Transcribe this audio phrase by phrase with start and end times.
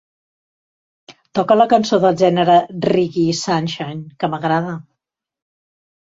[1.39, 2.57] Toca la cançó del gènere
[2.87, 4.75] reggae sunshine que m'agrada.